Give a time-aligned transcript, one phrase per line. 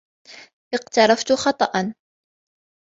[0.73, 1.93] اقترفت خطأً.